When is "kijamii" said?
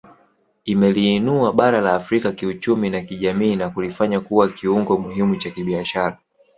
3.01-3.55